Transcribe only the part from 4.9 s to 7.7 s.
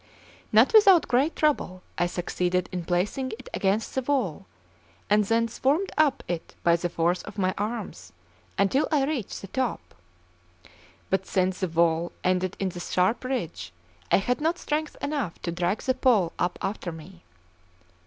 and then swarmed up it by the force of my